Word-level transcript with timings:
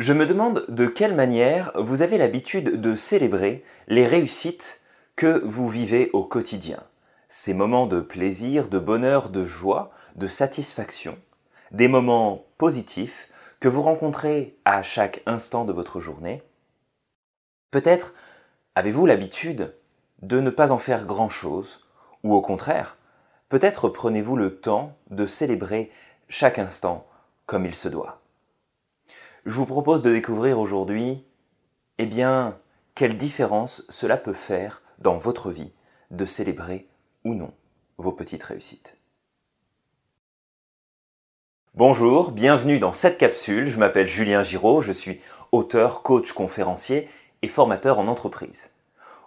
Je 0.00 0.12
me 0.12 0.26
demande 0.26 0.64
de 0.68 0.86
quelle 0.86 1.14
manière 1.14 1.70
vous 1.76 2.02
avez 2.02 2.18
l'habitude 2.18 2.80
de 2.80 2.96
célébrer 2.96 3.64
les 3.86 4.04
réussites 4.04 4.80
que 5.14 5.40
vous 5.44 5.68
vivez 5.68 6.10
au 6.12 6.24
quotidien. 6.24 6.82
Ces 7.28 7.54
moments 7.54 7.86
de 7.86 8.00
plaisir, 8.00 8.68
de 8.68 8.80
bonheur, 8.80 9.30
de 9.30 9.44
joie, 9.44 9.92
de 10.16 10.26
satisfaction, 10.26 11.16
des 11.70 11.86
moments 11.86 12.44
positifs 12.58 13.30
que 13.60 13.68
vous 13.68 13.82
rencontrez 13.82 14.56
à 14.64 14.82
chaque 14.82 15.22
instant 15.26 15.64
de 15.64 15.72
votre 15.72 16.00
journée. 16.00 16.42
Peut-être 17.70 18.14
avez-vous 18.74 19.06
l'habitude 19.06 19.76
de 20.22 20.40
ne 20.40 20.50
pas 20.50 20.72
en 20.72 20.78
faire 20.78 21.06
grand-chose, 21.06 21.86
ou 22.24 22.34
au 22.34 22.40
contraire, 22.40 22.96
peut-être 23.48 23.88
prenez-vous 23.88 24.34
le 24.34 24.56
temps 24.56 24.96
de 25.10 25.24
célébrer 25.24 25.92
chaque 26.28 26.58
instant 26.58 27.06
comme 27.46 27.64
il 27.64 27.76
se 27.76 27.88
doit. 27.88 28.23
Je 29.46 29.52
vous 29.52 29.66
propose 29.66 30.00
de 30.00 30.10
découvrir 30.10 30.58
aujourd'hui, 30.58 31.22
eh 31.98 32.06
bien, 32.06 32.58
quelle 32.94 33.18
différence 33.18 33.84
cela 33.90 34.16
peut 34.16 34.32
faire 34.32 34.80
dans 35.00 35.18
votre 35.18 35.50
vie 35.50 35.70
de 36.10 36.24
célébrer 36.24 36.88
ou 37.24 37.34
non 37.34 37.52
vos 37.98 38.12
petites 38.12 38.42
réussites. 38.42 38.96
Bonjour, 41.74 42.30
bienvenue 42.30 42.78
dans 42.78 42.94
cette 42.94 43.18
capsule. 43.18 43.68
Je 43.68 43.78
m'appelle 43.78 44.08
Julien 44.08 44.42
Giraud, 44.42 44.80
je 44.80 44.92
suis 44.92 45.20
auteur, 45.52 46.02
coach, 46.02 46.32
conférencier 46.32 47.06
et 47.42 47.48
formateur 47.48 47.98
en 47.98 48.08
entreprise. 48.08 48.70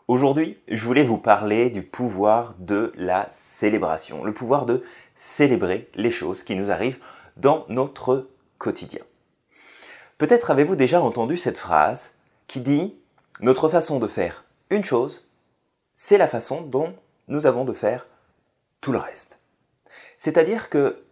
Aujourd'hui, 0.07 0.57
je 0.68 0.84
voulais 0.84 1.04
vous 1.04 1.20
parler 1.20 1.70
du 1.70 1.84
pouvoir 1.84 2.55
de 2.57 2.91
la 2.95 3.27
célébration, 3.29 4.23
le 4.23 4.34
pouvoir 4.34 4.65
de 4.65 4.81
célébrer 5.13 5.91
les 5.93 6.12
choses 6.12 6.41
qui 6.41 6.55
nous 6.55 6.71
arrivent 6.71 6.99
dans 7.35 7.68
notre 7.70 8.27
quotidien. 8.57 9.04
Peut-être 10.17 10.49
avez-vous 10.49 10.76
déjà 10.76 11.02
entendu 11.02 11.38
cette 11.38 11.57
phrase 11.57 12.16
qui 12.48 12.59
dit 12.59 12.95
Notre 13.39 13.70
façon 13.70 13.99
de 13.99 14.07
faire 14.07 14.46
une 14.71 14.84
chose, 14.84 15.27
c'est 15.96 16.18
la 16.18 16.27
façon 16.27 16.62
dont 16.62 16.96
nous 17.27 17.46
avons 17.46 17.65
de 17.65 17.73
faire 17.73 18.07
tout 18.82 18.91
le 18.91 18.98
reste. 18.98 19.41
C'est-à-dire 20.18 20.70
que 20.70 21.04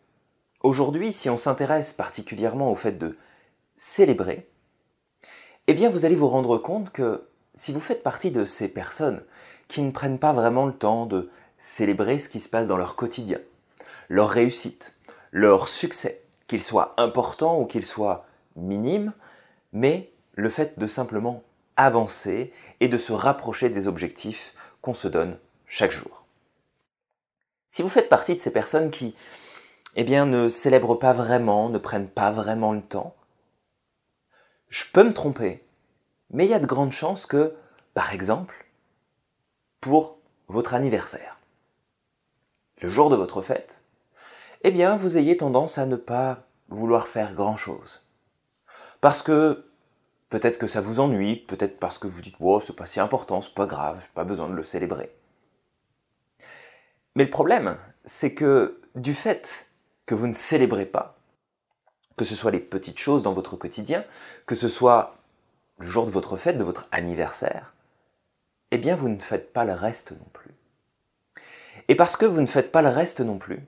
aujourd'hui, 0.61 1.13
si 1.13 1.29
on 1.29 1.37
s'intéresse 1.37 1.93
particulièrement 1.93 2.71
au 2.71 2.75
fait 2.75 2.93
de 2.93 3.15
célébrer, 3.75 4.49
eh 5.67 5.75
bien 5.75 5.89
vous 5.89 6.05
allez 6.05 6.15
vous 6.15 6.27
rendre 6.27 6.57
compte 6.57 6.91
que 6.91 7.27
si 7.53 7.73
vous 7.73 7.79
faites 7.79 8.01
partie 8.01 8.31
de 8.31 8.43
ces 8.43 8.67
personnes 8.67 9.23
qui 9.67 9.81
ne 9.81 9.91
prennent 9.91 10.19
pas 10.19 10.33
vraiment 10.33 10.65
le 10.65 10.73
temps 10.73 11.05
de 11.05 11.29
célébrer 11.59 12.17
ce 12.17 12.29
qui 12.29 12.39
se 12.39 12.49
passe 12.49 12.67
dans 12.67 12.77
leur 12.77 12.95
quotidien, 12.95 13.39
leur 14.09 14.29
réussite, 14.29 14.95
leur 15.31 15.67
succès, 15.67 16.23
qu'il 16.47 16.61
soit 16.61 16.93
important 16.97 17.59
ou 17.59 17.65
qu'il 17.65 17.85
soit 17.85 18.25
minime, 18.55 19.13
mais 19.73 20.11
le 20.33 20.49
fait 20.49 20.77
de 20.79 20.87
simplement 20.87 21.43
avancer 21.77 22.53
et 22.79 22.87
de 22.87 22.97
se 22.97 23.13
rapprocher 23.13 23.69
des 23.69 23.87
objectifs 23.87 24.53
qu'on 24.81 24.93
se 24.93 25.07
donne 25.07 25.37
chaque 25.67 25.91
jour. 25.91 26.25
Si 27.67 27.81
vous 27.81 27.89
faites 27.89 28.09
partie 28.09 28.35
de 28.35 28.41
ces 28.41 28.51
personnes 28.53 28.91
qui 28.91 29.15
eh 29.95 30.03
bien, 30.03 30.25
ne 30.25 30.49
célèbrent 30.49 30.99
pas 30.99 31.13
vraiment, 31.13 31.69
ne 31.69 31.77
prennent 31.77 32.09
pas 32.09 32.31
vraiment 32.31 32.73
le 32.73 32.81
temps, 32.81 33.15
je 34.69 34.83
peux 34.91 35.03
me 35.03 35.13
tromper, 35.13 35.63
mais 36.31 36.45
il 36.45 36.51
y 36.51 36.53
a 36.53 36.59
de 36.59 36.65
grandes 36.65 36.91
chances 36.91 37.25
que, 37.25 37.55
par 37.93 38.13
exemple, 38.13 38.65
pour 39.79 40.19
votre 40.47 40.73
anniversaire, 40.73 41.39
le 42.81 42.89
jour 42.89 43.09
de 43.09 43.15
votre 43.15 43.41
fête, 43.41 43.81
eh 44.63 44.71
bien, 44.71 44.97
vous 44.97 45.17
ayez 45.17 45.37
tendance 45.37 45.77
à 45.77 45.85
ne 45.85 45.95
pas 45.95 46.43
vouloir 46.69 47.07
faire 47.07 47.33
grand-chose. 47.33 48.04
Parce 49.05 49.21
que 49.21 49.67
peut-être 50.29 50.57
que 50.57 50.65
ça 50.65 50.81
vous 50.81 50.99
ennuie, 50.99 51.35
peut-être 51.35 51.77
parce 51.77 51.99
que 51.99 52.07
vous 52.07 52.23
dites 52.23 52.39
wow, 52.39 52.59
c'est 52.59 52.75
pas 52.75 52.87
si 52.87 52.99
important, 52.99 53.39
c'est 53.39 53.53
pas 53.53 53.67
grave, 53.67 54.01
j'ai 54.01 54.11
pas 54.15 54.23
besoin 54.23 54.49
de 54.49 54.55
le 54.55 54.63
célébrer. 54.63 55.11
Mais 57.15 57.25
le 57.25 57.29
problème, 57.29 57.77
c'est 58.03 58.33
que 58.33 58.81
du 58.95 59.13
fait 59.13 59.67
que 60.07 60.15
vous 60.15 60.25
ne 60.25 60.33
célébrez 60.33 60.87
pas, 60.87 61.19
que 62.17 62.25
ce 62.25 62.33
soit 62.33 62.49
les 62.49 62.59
petites 62.59 62.97
choses 62.97 63.21
dans 63.21 63.33
votre 63.33 63.55
quotidien, 63.55 64.03
que 64.47 64.55
ce 64.55 64.67
soit 64.67 65.15
le 65.77 65.85
jour 65.85 66.07
de 66.07 66.11
votre 66.11 66.35
fête, 66.35 66.57
de 66.57 66.63
votre 66.63 66.87
anniversaire, 66.91 67.75
eh 68.71 68.79
bien 68.79 68.95
vous 68.95 69.09
ne 69.09 69.19
faites 69.19 69.53
pas 69.53 69.65
le 69.65 69.73
reste 69.73 70.13
non 70.13 70.29
plus. 70.33 70.49
Et 71.89 71.95
parce 71.95 72.17
que 72.17 72.25
vous 72.25 72.41
ne 72.41 72.47
faites 72.47 72.71
pas 72.71 72.81
le 72.81 72.89
reste 72.89 73.21
non 73.21 73.37
plus, 73.37 73.59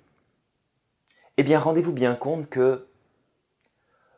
eh 1.37 1.43
bien 1.43 1.59
rendez-vous 1.59 1.93
bien 1.93 2.15
compte 2.15 2.49
que 2.49 2.87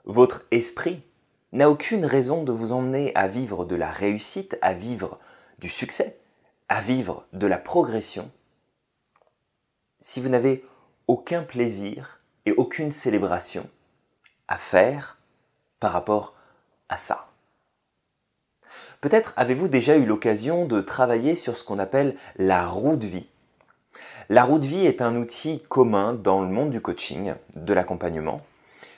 votre 0.06 0.46
esprit 0.52 1.04
n'a 1.52 1.70
aucune 1.70 2.06
raison 2.06 2.44
de 2.44 2.52
vous 2.52 2.72
emmener 2.72 3.12
à 3.16 3.28
vivre 3.28 3.66
de 3.66 3.76
la 3.76 3.90
réussite, 3.90 4.58
à 4.62 4.74
vivre 4.74 5.20
du 5.60 5.70
succès, 5.70 6.18
à 6.68 6.82
vivre 6.82 7.26
de 7.34 7.48
la 7.48 7.58
progression, 7.58 8.30
si 10.00 10.22
vous 10.22 10.30
n'avez 10.30 10.64
aucun 11.08 11.44
plaisir 11.44 12.22
et 12.46 12.52
aucune 12.52 12.92
célébration 12.92 13.68
à 14.48 14.58
faire 14.58 15.18
par 15.80 15.92
rapport 15.92 16.36
à 16.88 16.98
ça. 16.98 17.30
Peut-être 19.02 19.34
avez-vous 19.38 19.68
déjà 19.68 19.96
eu 19.98 20.06
l'occasion 20.06 20.66
de 20.66 20.82
travailler 20.82 21.36
sur 21.36 21.58
ce 21.58 21.64
qu'on 21.64 21.80
appelle 21.80 22.16
la 22.38 22.68
roue 22.68 22.98
de 22.98 23.08
vie. 23.08 23.28
La 24.30 24.44
roue 24.44 24.60
de 24.60 24.68
vie 24.68 24.86
est 24.86 25.02
un 25.02 25.16
outil 25.16 25.64
commun 25.70 26.14
dans 26.14 26.42
le 26.42 26.50
monde 26.50 26.70
du 26.70 26.82
coaching, 26.82 27.34
de 27.56 27.74
l'accompagnement, 27.74 28.42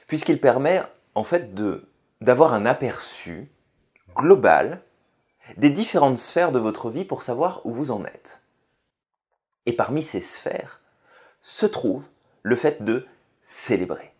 puisqu'il 0.08 0.42
permet 0.42 0.82
en 1.16 1.24
fait 1.24 1.54
de 1.54 1.88
d'avoir 2.22 2.54
un 2.54 2.66
aperçu 2.66 3.52
global 4.16 4.82
des 5.58 5.70
différentes 5.70 6.18
sphères 6.18 6.52
de 6.52 6.60
votre 6.60 6.90
vie 6.90 7.06
pour 7.06 7.24
savoir 7.24 7.66
où 7.66 7.74
vous 7.74 7.92
en 7.92 8.06
êtes. 8.06 8.44
Et 9.66 9.74
parmi 9.74 10.04
ces 10.04 10.22
sphères 10.22 10.82
se 11.42 11.66
trouve 11.66 12.08
le 12.44 12.56
fait 12.56 12.84
de 12.84 13.06
célébrer. 13.42 14.12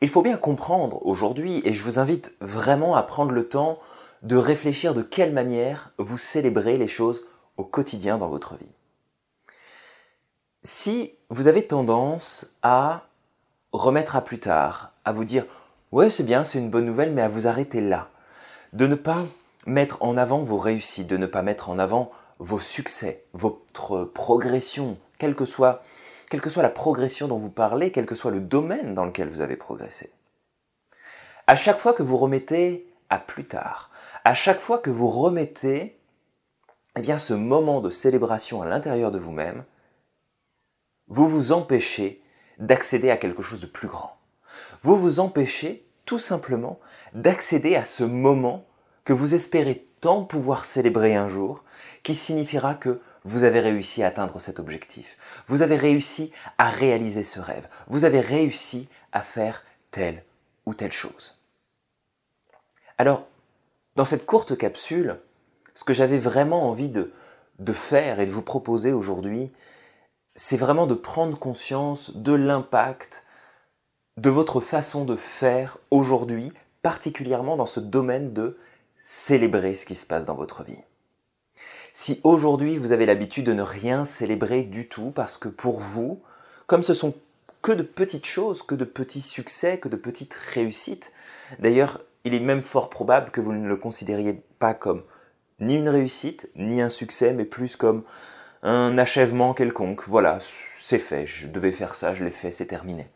Il 0.00 0.08
faut 0.08 0.22
bien 0.22 0.36
comprendre 0.36 1.04
aujourd'hui, 1.06 1.62
et 1.64 1.72
je 1.72 1.82
vous 1.82 1.98
invite 1.98 2.34
vraiment 2.40 2.96
à 2.96 3.02
prendre 3.02 3.32
le 3.32 3.48
temps 3.48 3.78
de 4.22 4.36
réfléchir 4.36 4.94
de 4.94 5.02
quelle 5.02 5.32
manière 5.32 5.92
vous 5.98 6.18
célébrez 6.18 6.76
les 6.76 6.88
choses 6.88 7.22
au 7.56 7.64
quotidien 7.64 8.18
dans 8.18 8.28
votre 8.28 8.56
vie. 8.56 8.74
Si 10.62 11.14
vous 11.30 11.46
avez 11.46 11.66
tendance 11.66 12.56
à 12.62 13.06
remettre 13.72 14.16
à 14.16 14.20
plus 14.22 14.40
tard, 14.40 14.92
à 15.04 15.12
vous 15.12 15.24
dire 15.24 15.44
Ouais, 15.92 16.10
c'est 16.10 16.24
bien, 16.24 16.44
c'est 16.44 16.58
une 16.58 16.70
bonne 16.70 16.86
nouvelle, 16.86 17.12
mais 17.12 17.22
à 17.22 17.28
vous 17.28 17.46
arrêter 17.46 17.80
là. 17.80 18.08
De 18.72 18.86
ne 18.86 18.96
pas 18.96 19.24
mettre 19.66 20.02
en 20.02 20.16
avant 20.16 20.42
vos 20.42 20.58
réussites, 20.58 21.06
de 21.06 21.16
ne 21.16 21.26
pas 21.26 21.42
mettre 21.42 21.70
en 21.70 21.78
avant 21.78 22.10
vos 22.38 22.58
succès, 22.58 23.24
votre 23.32 24.04
progression, 24.04 24.98
quelle 25.18 25.34
que 25.34 25.44
soit, 25.44 25.82
quelle 26.28 26.40
que 26.40 26.50
soit 26.50 26.62
la 26.62 26.70
progression 26.70 27.28
dont 27.28 27.38
vous 27.38 27.50
parlez, 27.50 27.92
quel 27.92 28.06
que 28.06 28.14
soit 28.14 28.30
le 28.30 28.40
domaine 28.40 28.94
dans 28.94 29.04
lequel 29.04 29.28
vous 29.28 29.40
avez 29.40 29.56
progressé. 29.56 30.12
À 31.46 31.54
chaque 31.54 31.78
fois 31.78 31.92
que 31.92 32.02
vous 32.02 32.16
remettez 32.16 32.92
à 33.08 33.18
plus 33.18 33.46
tard, 33.46 33.90
à 34.24 34.34
chaque 34.34 34.60
fois 34.60 34.78
que 34.78 34.90
vous 34.90 35.08
remettez 35.08 35.98
eh 36.96 37.00
bien, 37.00 37.18
ce 37.18 37.34
moment 37.34 37.80
de 37.80 37.90
célébration 37.90 38.62
à 38.62 38.66
l'intérieur 38.66 39.12
de 39.12 39.18
vous-même, 39.18 39.64
vous 41.08 41.28
vous 41.28 41.52
empêchez 41.52 42.22
d'accéder 42.58 43.10
à 43.10 43.16
quelque 43.16 43.42
chose 43.42 43.60
de 43.60 43.66
plus 43.66 43.86
grand. 43.86 44.15
Vous 44.82 44.96
vous 44.96 45.20
empêchez 45.20 45.86
tout 46.04 46.18
simplement 46.18 46.78
d'accéder 47.14 47.76
à 47.76 47.84
ce 47.84 48.04
moment 48.04 48.66
que 49.04 49.12
vous 49.12 49.34
espérez 49.34 49.86
tant 50.00 50.24
pouvoir 50.24 50.64
célébrer 50.64 51.14
un 51.14 51.28
jour, 51.28 51.64
qui 52.02 52.14
signifiera 52.14 52.74
que 52.74 53.00
vous 53.24 53.42
avez 53.42 53.60
réussi 53.60 54.02
à 54.02 54.08
atteindre 54.08 54.40
cet 54.40 54.60
objectif. 54.60 55.16
Vous 55.48 55.62
avez 55.62 55.76
réussi 55.76 56.32
à 56.58 56.70
réaliser 56.70 57.24
ce 57.24 57.40
rêve. 57.40 57.66
Vous 57.88 58.04
avez 58.04 58.20
réussi 58.20 58.88
à 59.12 59.22
faire 59.22 59.64
telle 59.90 60.22
ou 60.64 60.74
telle 60.74 60.92
chose. 60.92 61.36
Alors, 62.98 63.26
dans 63.96 64.04
cette 64.04 64.26
courte 64.26 64.56
capsule, 64.56 65.18
ce 65.74 65.84
que 65.84 65.92
j'avais 65.92 66.18
vraiment 66.18 66.68
envie 66.68 66.88
de, 66.88 67.12
faire 67.72 68.20
et 68.20 68.26
de 68.26 68.30
vous 68.30 68.42
proposer 68.42 68.92
aujourd'hui, 68.92 69.52
c'est 70.34 70.56
vraiment 70.56 70.86
de 70.86 70.94
prendre 70.94 71.38
conscience 71.38 72.16
de 72.16 72.32
l'impact 72.32 73.25
de 74.16 74.30
votre 74.30 74.60
façon 74.60 75.04
de 75.04 75.14
faire 75.14 75.78
aujourd'hui, 75.90 76.50
particulièrement 76.82 77.56
dans 77.56 77.66
ce 77.66 77.80
domaine 77.80 78.32
de 78.32 78.56
célébrer 78.96 79.74
ce 79.74 79.84
qui 79.84 79.94
se 79.94 80.06
passe 80.06 80.24
dans 80.24 80.34
votre 80.34 80.64
vie. 80.64 80.82
Si 81.92 82.20
aujourd'hui 82.24 82.78
vous 82.78 82.92
avez 82.92 83.04
l'habitude 83.04 83.44
de 83.44 83.52
ne 83.52 83.62
rien 83.62 84.04
célébrer 84.04 84.62
du 84.62 84.88
tout 84.88 85.10
parce 85.10 85.36
que 85.36 85.48
pour 85.48 85.80
vous, 85.80 86.18
comme 86.66 86.82
ce 86.82 86.94
sont 86.94 87.14
que 87.60 87.72
de 87.72 87.82
petites 87.82 88.26
choses, 88.26 88.62
que 88.62 88.74
de 88.74 88.84
petits 88.84 89.20
succès, 89.20 89.78
que 89.78 89.88
de 89.88 89.96
petites 89.96 90.34
réussites, 90.54 91.12
d'ailleurs 91.58 92.00
il 92.24 92.32
est 92.32 92.40
même 92.40 92.62
fort 92.62 92.88
probable 92.88 93.30
que 93.30 93.40
vous 93.40 93.52
ne 93.52 93.68
le 93.68 93.76
considériez 93.76 94.42
pas 94.58 94.72
comme 94.72 95.02
ni 95.60 95.76
une 95.76 95.88
réussite, 95.88 96.50
ni 96.56 96.80
un 96.80 96.88
succès, 96.88 97.32
mais 97.32 97.44
plus 97.44 97.76
comme 97.76 98.02
un 98.62 98.96
achèvement 98.98 99.52
quelconque. 99.52 100.08
Voilà, 100.08 100.38
c'est 100.78 100.98
fait, 100.98 101.26
je 101.26 101.48
devais 101.48 101.72
faire 101.72 101.94
ça, 101.94 102.14
je 102.14 102.24
l'ai 102.24 102.30
fait, 102.30 102.50
c'est 102.50 102.66
terminé 102.66 103.08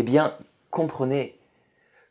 eh 0.00 0.02
bien, 0.02 0.34
comprenez 0.70 1.38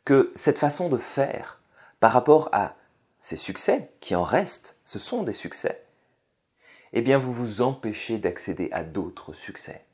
que 0.04 0.30
cette 0.36 0.58
façon 0.58 0.88
de 0.88 0.96
faire 0.96 1.60
par 1.98 2.12
rapport 2.12 2.48
à 2.52 2.76
ces 3.18 3.34
succès 3.34 3.90
qui 3.98 4.14
en 4.14 4.22
restent, 4.22 4.76
ce 4.84 5.00
sont 5.00 5.24
des 5.24 5.32
succès, 5.32 5.82
eh 6.92 7.02
bien 7.02 7.18
vous 7.18 7.34
vous 7.34 7.62
empêchez 7.62 8.18
d'accéder 8.18 8.68
à 8.70 8.84
d'autres 8.84 9.32
succès. 9.32 9.84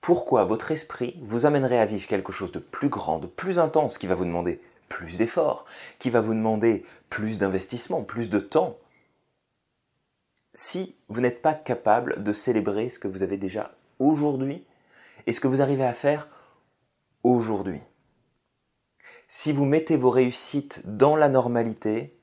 Pourquoi 0.00 0.44
votre 0.44 0.70
esprit 0.70 1.18
vous 1.22 1.44
amènerait 1.44 1.80
à 1.80 1.86
vivre 1.86 2.06
quelque 2.06 2.30
chose 2.30 2.52
de 2.52 2.60
plus 2.60 2.88
grand, 2.88 3.18
de 3.18 3.26
plus 3.26 3.58
intense, 3.58 3.98
qui 3.98 4.06
va 4.06 4.14
vous 4.14 4.26
demander 4.26 4.60
plus 4.88 5.18
d'efforts, 5.18 5.64
qui 5.98 6.10
va 6.10 6.20
vous 6.20 6.34
demander 6.34 6.84
plus 7.10 7.40
d'investissement, 7.40 8.04
plus 8.04 8.30
de 8.30 8.38
temps, 8.38 8.78
si 10.52 10.94
vous 11.08 11.20
n'êtes 11.20 11.42
pas 11.42 11.54
capable 11.54 12.22
de 12.22 12.32
célébrer 12.32 12.90
ce 12.90 13.00
que 13.00 13.08
vous 13.08 13.24
avez 13.24 13.38
déjà 13.38 13.74
aujourd'hui 13.98 14.64
et 15.26 15.32
ce 15.32 15.40
que 15.40 15.48
vous 15.48 15.62
arrivez 15.62 15.84
à 15.84 15.94
faire 15.94 16.28
aujourd'hui. 17.24 17.80
Si 19.26 19.52
vous 19.52 19.64
mettez 19.64 19.96
vos 19.96 20.10
réussites 20.10 20.82
dans 20.84 21.16
la 21.16 21.28
normalité, 21.28 22.16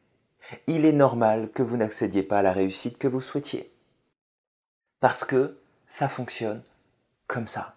il 0.68 0.86
est 0.86 0.94
normal 0.94 1.50
que 1.52 1.64
vous 1.64 1.76
n'accédiez 1.76 2.24
pas 2.24 2.40
à 2.40 2.42
la 2.44 2.54
réussite 2.54 2.98
que 2.98 3.08
vous 3.08 3.20
souhaitiez. 3.20 3.74
Parce 5.00 5.24
que 5.26 5.58
ça 5.88 6.08
fonctionne 6.08 6.64
comme 7.28 7.48
ça. 7.48 7.76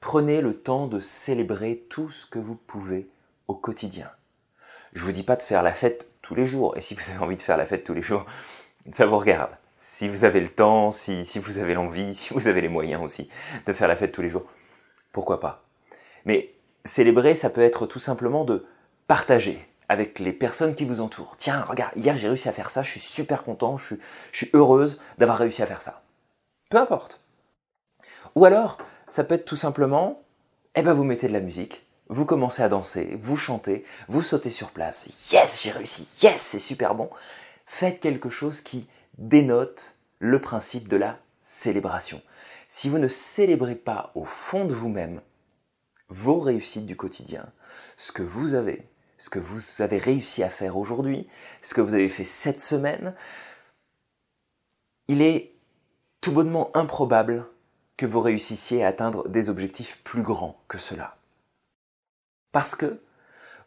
Prenez 0.00 0.40
le 0.40 0.60
temps 0.60 0.86
de 0.86 1.00
célébrer 1.00 1.84
tout 1.88 2.10
ce 2.10 2.26
que 2.26 2.38
vous 2.38 2.56
pouvez 2.56 3.08
au 3.48 3.54
quotidien. 3.54 4.10
Je 4.92 5.04
vous 5.04 5.12
dis 5.12 5.22
pas 5.22 5.36
de 5.36 5.42
faire 5.42 5.62
la 5.62 5.72
fête 5.72 6.08
tous 6.20 6.34
les 6.34 6.44
jours, 6.44 6.76
et 6.76 6.80
si 6.80 6.94
vous 6.94 7.10
avez 7.10 7.18
envie 7.18 7.36
de 7.36 7.42
faire 7.42 7.56
la 7.56 7.66
fête 7.66 7.84
tous 7.84 7.94
les 7.94 8.02
jours, 8.02 8.26
ça 8.92 9.06
vous 9.06 9.18
regarde. 9.18 9.50
Si 9.74 10.08
vous 10.08 10.24
avez 10.24 10.40
le 10.40 10.50
temps, 10.50 10.92
si, 10.92 11.24
si 11.24 11.38
vous 11.38 11.58
avez 11.58 11.74
l'envie, 11.74 12.14
si 12.14 12.34
vous 12.34 12.46
avez 12.46 12.60
les 12.60 12.68
moyens 12.68 13.02
aussi 13.02 13.28
de 13.66 13.72
faire 13.72 13.88
la 13.88 13.96
fête 13.96 14.12
tous 14.12 14.22
les 14.22 14.30
jours, 14.30 14.44
pourquoi 15.12 15.40
pas? 15.40 15.61
Mais 16.24 16.54
célébrer, 16.84 17.34
ça 17.34 17.50
peut 17.50 17.62
être 17.62 17.86
tout 17.86 17.98
simplement 17.98 18.44
de 18.44 18.64
partager 19.06 19.66
avec 19.88 20.18
les 20.18 20.32
personnes 20.32 20.74
qui 20.74 20.84
vous 20.84 21.00
entourent. 21.00 21.36
Tiens, 21.36 21.60
regarde, 21.62 21.92
hier 21.96 22.16
j'ai 22.16 22.28
réussi 22.28 22.48
à 22.48 22.52
faire 22.52 22.70
ça, 22.70 22.82
je 22.82 22.90
suis 22.90 23.00
super 23.00 23.44
content, 23.44 23.76
je 23.76 23.96
suis, 24.32 24.50
heureuse 24.54 24.98
d'avoir 25.18 25.38
réussi 25.38 25.62
à 25.62 25.66
faire 25.66 25.82
ça. 25.82 26.02
Peu 26.70 26.78
importe. 26.78 27.20
Ou 28.34 28.44
alors, 28.44 28.78
ça 29.08 29.24
peut 29.24 29.34
être 29.34 29.44
tout 29.44 29.56
simplement, 29.56 30.22
eh 30.74 30.82
ben 30.82 30.94
vous 30.94 31.04
mettez 31.04 31.28
de 31.28 31.32
la 31.32 31.40
musique, 31.40 31.86
vous 32.08 32.24
commencez 32.24 32.62
à 32.62 32.68
danser, 32.68 33.16
vous 33.18 33.36
chantez, 33.36 33.84
vous 34.08 34.22
sautez 34.22 34.50
sur 34.50 34.70
place. 34.70 35.06
Yes, 35.30 35.60
j'ai 35.62 35.70
réussi. 35.70 36.08
Yes, 36.22 36.40
c'est 36.40 36.58
super 36.58 36.94
bon. 36.94 37.10
Faites 37.66 38.00
quelque 38.00 38.30
chose 38.30 38.60
qui 38.60 38.88
dénote 39.18 39.98
le 40.18 40.40
principe 40.40 40.88
de 40.88 40.96
la 40.96 41.18
célébration. 41.40 42.22
Si 42.68 42.88
vous 42.88 42.98
ne 42.98 43.08
célébrez 43.08 43.74
pas 43.74 44.12
au 44.14 44.24
fond 44.24 44.64
de 44.64 44.72
vous-même 44.72 45.20
vos 46.12 46.40
réussites 46.40 46.86
du 46.86 46.96
quotidien, 46.96 47.46
ce 47.96 48.12
que 48.12 48.22
vous 48.22 48.54
avez, 48.54 48.86
ce 49.18 49.30
que 49.30 49.38
vous 49.38 49.82
avez 49.82 49.98
réussi 49.98 50.42
à 50.42 50.50
faire 50.50 50.76
aujourd'hui, 50.76 51.26
ce 51.62 51.74
que 51.74 51.80
vous 51.80 51.94
avez 51.94 52.08
fait 52.08 52.24
cette 52.24 52.60
semaine, 52.60 53.14
il 55.08 55.22
est 55.22 55.54
tout 56.20 56.32
bonnement 56.32 56.70
improbable 56.76 57.46
que 57.96 58.06
vous 58.06 58.20
réussissiez 58.20 58.84
à 58.84 58.88
atteindre 58.88 59.28
des 59.28 59.48
objectifs 59.48 60.00
plus 60.04 60.22
grands 60.22 60.60
que 60.68 60.78
cela. 60.78 61.16
Parce 62.52 62.74
que 62.74 63.00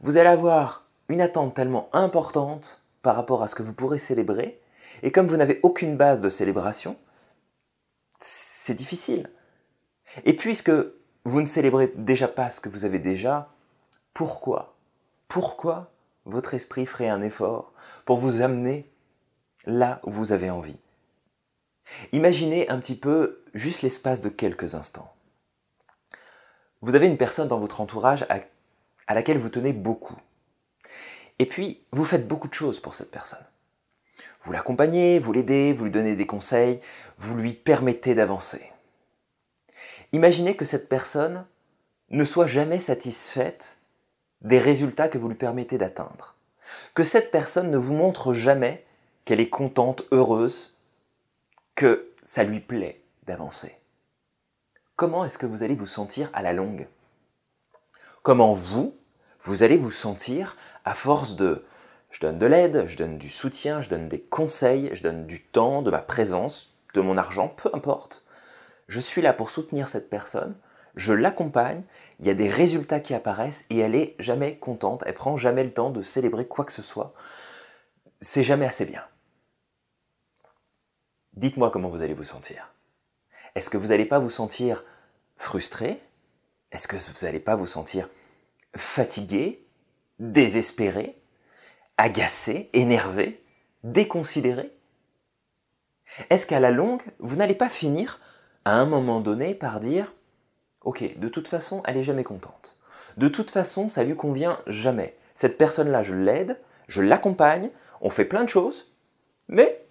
vous 0.01 0.17
allez 0.17 0.29
avoir 0.29 0.85
une 1.09 1.21
attente 1.21 1.55
tellement 1.55 1.89
importante 1.93 2.85
par 3.01 3.15
rapport 3.15 3.41
à 3.43 3.47
ce 3.47 3.55
que 3.55 3.63
vous 3.63 3.73
pourrez 3.73 3.99
célébrer, 3.99 4.59
et 5.03 5.11
comme 5.11 5.27
vous 5.27 5.37
n'avez 5.37 5.59
aucune 5.63 5.97
base 5.97 6.21
de 6.21 6.29
célébration, 6.29 6.97
c'est 8.19 8.75
difficile. 8.75 9.29
Et 10.25 10.33
puisque 10.33 10.71
vous 11.25 11.41
ne 11.41 11.47
célébrez 11.47 11.91
déjà 11.95 12.27
pas 12.27 12.49
ce 12.51 12.61
que 12.61 12.69
vous 12.69 12.85
avez 12.85 12.99
déjà, 12.99 13.49
pourquoi? 14.13 14.75
Pourquoi 15.27 15.91
votre 16.25 16.53
esprit 16.53 16.85
ferait 16.85 17.09
un 17.09 17.21
effort 17.21 17.71
pour 18.05 18.19
vous 18.19 18.41
amener 18.41 18.89
là 19.65 19.99
où 20.03 20.11
vous 20.11 20.31
avez 20.31 20.51
envie? 20.51 20.79
Imaginez 22.13 22.69
un 22.69 22.79
petit 22.79 22.95
peu 22.95 23.43
juste 23.53 23.81
l'espace 23.81 24.21
de 24.21 24.29
quelques 24.29 24.75
instants. 24.75 25.11
Vous 26.81 26.95
avez 26.95 27.07
une 27.07 27.17
personne 27.17 27.47
dans 27.47 27.59
votre 27.59 27.81
entourage 27.81 28.25
à, 28.29 29.13
laquelle 29.13 29.39
vous 29.39 29.49
tenez 29.49 29.73
beaucoup. 29.73 30.17
Et 31.39 31.45
puis, 31.45 31.81
vous 31.91 32.05
faites 32.05 32.27
beaucoup 32.27 32.47
de 32.47 32.53
choses 32.53 32.79
pour 32.79 32.95
cette 32.95 33.11
personne. 33.11 33.45
Vous 34.43 34.51
l'accompagnez, 34.51 35.19
vous 35.19 35.33
l'aidez, 35.33 35.73
vous 35.73 35.85
lui 35.85 35.91
donnez 35.91 36.15
des 36.15 36.27
conseils, 36.27 36.79
vous 37.17 37.35
lui 37.35 37.53
permettez 37.53 38.13
d'avancer. 38.13 38.71
Imaginez 40.15 40.55
que 40.55 40.63
cette 40.63 40.87
personne 40.87 41.45
ne 42.09 42.23
soit 42.23 42.47
jamais 42.47 42.79
satisfaite 42.79 43.81
des 44.39 44.59
résultats 44.59 45.09
que 45.09 45.17
vous 45.17 45.27
lui 45.27 45.35
permettez 45.35 45.77
d'atteindre. 45.77 46.35
Que 46.93 47.03
cette 47.03 47.31
personne 47.31 47.69
ne 47.69 47.77
vous 47.77 47.93
montre 47.93 48.31
jamais 48.31 48.85
qu'elle 49.25 49.41
est 49.41 49.49
contente, 49.49 50.05
heureuse, 50.13 50.79
que 51.75 52.13
ça 52.23 52.45
lui 52.45 52.61
plaît 52.61 53.01
d'avancer. 53.27 53.77
Comment 54.95 55.25
est-ce 55.25 55.37
que 55.37 55.45
vous 55.45 55.63
allez 55.63 55.75
vous 55.75 55.85
sentir 55.85 56.29
à 56.31 56.41
la 56.41 56.53
longue? 56.53 56.87
Comment 58.23 58.53
vous, 58.53 58.95
vous 59.41 59.63
allez 59.63 59.75
vous 59.75 59.91
sentir 59.91 60.55
à 60.85 60.93
force 60.93 61.35
de 61.35 61.65
je 62.09 62.21
donne 62.21 62.39
de 62.39 62.45
l'aide, 62.45 62.85
je 62.87 62.95
donne 62.95 63.17
du 63.17 63.27
soutien, 63.27 63.81
je 63.81 63.89
donne 63.89 64.07
des 64.07 64.21
conseils, 64.21 64.91
je 64.93 65.03
donne 65.03 65.27
du 65.27 65.43
temps, 65.43 65.81
de 65.81 65.91
ma 65.91 66.01
présence, 66.01 66.73
de 66.93 67.01
mon 67.01 67.17
argent, 67.17 67.49
peu 67.49 67.69
importe. 67.73 68.24
Je 68.87 68.99
suis 68.99 69.21
là 69.21 69.33
pour 69.33 69.49
soutenir 69.49 69.87
cette 69.87 70.09
personne, 70.09 70.57
je 70.95 71.13
l'accompagne, 71.13 71.83
il 72.19 72.27
y 72.27 72.29
a 72.29 72.33
des 72.35 72.49
résultats 72.49 72.99
qui 72.99 73.13
apparaissent 73.13 73.65
et 73.69 73.79
elle 73.79 73.95
est 73.95 74.15
jamais 74.19 74.57
contente, 74.57 75.03
elle 75.05 75.13
prend 75.13 75.37
jamais 75.37 75.63
le 75.63 75.73
temps 75.73 75.89
de 75.89 76.01
célébrer 76.01 76.47
quoi 76.47 76.65
que 76.65 76.71
ce 76.71 76.81
soit. 76.81 77.13
C'est 78.21 78.43
jamais 78.43 78.65
assez 78.65 78.85
bien. 78.85 79.03
Dites-moi 81.33 81.69
comment 81.71 81.89
vous 81.89 82.01
allez 82.01 82.13
vous 82.13 82.23
sentir. 82.23 82.71
Est-ce 83.55 83.69
que 83.69 83.77
vous 83.77 83.87
n'allez 83.87 84.05
pas 84.05 84.19
vous 84.19 84.29
sentir 84.29 84.83
frustré? 85.37 85.99
Est-ce 86.71 86.87
que 86.87 86.95
vous 86.95 87.25
n'allez 87.25 87.39
pas 87.39 87.55
vous 87.55 87.67
sentir 87.67 88.09
fatigué, 88.75 89.65
désespéré 90.19 91.17
agacé, 91.97 92.69
énervé, 92.73 93.43
déconsidéré? 93.83 94.71
Est-ce 96.29 96.45
qu'à 96.45 96.59
la 96.59 96.71
longue, 96.71 97.01
vous 97.19 97.35
n'allez 97.35 97.55
pas 97.55 97.69
finir 97.69 98.19
à 98.65 98.73
un 98.73 98.85
moment 98.85 99.21
donné 99.21 99.53
par 99.53 99.79
dire 99.79 100.13
Ok, 100.83 101.17
de 101.17 101.29
toute 101.29 101.47
façon, 101.47 101.81
elle 101.85 101.97
est 101.97 102.03
jamais 102.03 102.23
contente. 102.23 102.77
De 103.17 103.27
toute 103.27 103.49
façon, 103.49 103.89
ça 103.89 104.03
lui 104.03 104.15
convient 104.15 104.59
jamais. 104.67 105.15
Cette 105.33 105.57
personne-là, 105.57 106.03
je 106.03 106.13
l'aide, 106.13 106.59
je 106.87 107.01
l'accompagne, 107.01 107.69
on 108.01 108.09
fait 108.09 108.25
plein 108.25 108.43
de 108.43 108.49
choses, 108.49 108.93
mais 109.47 109.83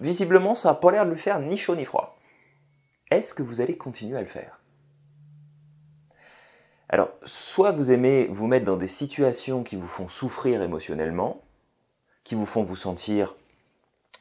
visiblement, 0.00 0.54
ça 0.54 0.70
n'a 0.70 0.74
pas 0.74 0.90
l'air 0.90 1.06
de 1.06 1.10
lui 1.10 1.18
faire 1.18 1.40
ni 1.40 1.56
chaud 1.56 1.74
ni 1.74 1.84
froid. 1.84 2.18
Est-ce 3.10 3.34
que 3.34 3.42
vous 3.42 3.60
allez 3.60 3.76
continuer 3.76 4.18
à 4.18 4.20
le 4.20 4.26
faire? 4.26 4.60
Alors, 6.88 7.10
soit 7.24 7.72
vous 7.72 7.90
aimez 7.90 8.28
vous 8.30 8.46
mettre 8.46 8.66
dans 8.66 8.76
des 8.76 8.88
situations 8.88 9.62
qui 9.62 9.76
vous 9.76 9.88
font 9.88 10.08
souffrir 10.08 10.62
émotionnellement, 10.62 11.42
qui 12.24 12.34
vous 12.34 12.46
font 12.46 12.62
vous 12.62 12.76
sentir 12.76 13.34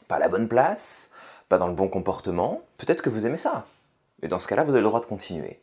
pas 0.07 0.15
à 0.15 0.19
la 0.19 0.29
bonne 0.29 0.47
place, 0.47 1.11
pas 1.49 1.57
dans 1.57 1.67
le 1.67 1.73
bon 1.73 1.89
comportement, 1.89 2.61
peut-être 2.77 3.01
que 3.01 3.09
vous 3.09 3.25
aimez 3.25 3.37
ça. 3.37 3.65
Mais 4.21 4.27
dans 4.27 4.39
ce 4.39 4.47
cas-là, 4.47 4.63
vous 4.63 4.71
avez 4.71 4.81
le 4.81 4.87
droit 4.87 5.01
de 5.01 5.05
continuer. 5.05 5.59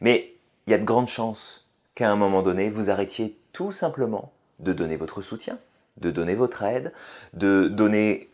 Mais 0.00 0.34
il 0.66 0.70
y 0.70 0.74
a 0.74 0.78
de 0.78 0.84
grandes 0.84 1.08
chances 1.08 1.68
qu'à 1.94 2.10
un 2.10 2.16
moment 2.16 2.42
donné, 2.42 2.70
vous 2.70 2.90
arrêtiez 2.90 3.38
tout 3.52 3.72
simplement 3.72 4.32
de 4.58 4.72
donner 4.72 4.96
votre 4.96 5.22
soutien, 5.22 5.58
de 5.96 6.10
donner 6.10 6.34
votre 6.34 6.62
aide, 6.62 6.92
de 7.32 7.68
donner 7.68 8.30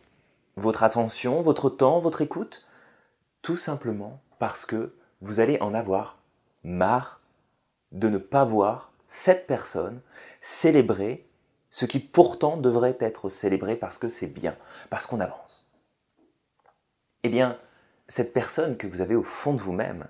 votre 0.55 0.83
attention, 0.83 1.41
votre 1.41 1.69
temps, 1.69 1.99
votre 1.99 2.21
écoute, 2.21 2.65
tout 3.41 3.57
simplement 3.57 4.19
parce 4.39 4.65
que 4.65 4.93
vous 5.21 5.39
allez 5.39 5.57
en 5.61 5.73
avoir 5.73 6.17
marre 6.63 7.21
de 7.91 8.09
ne 8.09 8.17
pas 8.17 8.45
voir 8.45 8.91
cette 9.05 9.47
personne 9.47 10.01
célébrer 10.41 11.25
ce 11.69 11.85
qui 11.85 11.99
pourtant 11.99 12.57
devrait 12.57 12.97
être 12.99 13.29
célébré 13.29 13.75
parce 13.75 13.97
que 13.97 14.09
c'est 14.09 14.27
bien, 14.27 14.55
parce 14.89 15.05
qu'on 15.05 15.19
avance. 15.19 15.71
Eh 17.23 17.29
bien, 17.29 17.57
cette 18.07 18.33
personne 18.33 18.77
que 18.77 18.87
vous 18.87 19.01
avez 19.01 19.15
au 19.15 19.23
fond 19.23 19.53
de 19.53 19.61
vous-même, 19.61 20.07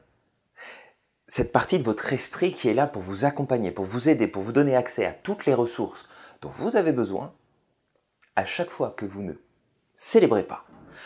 cette 1.27 1.51
partie 1.51 1.79
de 1.79 1.83
votre 1.83 2.11
esprit 2.13 2.51
qui 2.51 2.69
est 2.69 2.73
là 2.73 2.87
pour 2.87 3.01
vous 3.01 3.25
accompagner, 3.25 3.71
pour 3.71 3.85
vous 3.85 4.09
aider, 4.09 4.27
pour 4.27 4.43
vous 4.43 4.51
donner 4.51 4.75
accès 4.75 5.05
à 5.05 5.13
toutes 5.13 5.45
les 5.45 5.53
ressources 5.53 6.07
dont 6.41 6.49
vous 6.49 6.75
avez 6.75 6.91
besoin, 6.91 7.33
à 8.35 8.45
chaque 8.45 8.69
fois 8.69 8.93
que 8.95 9.05
vous 9.05 9.21
ne 9.21 9.33
célébrez 9.95 10.43
pas, 10.43 10.65